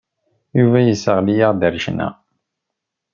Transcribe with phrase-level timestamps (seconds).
[0.59, 2.09] Yuba yesseɣli-aɣ-d ar ccna.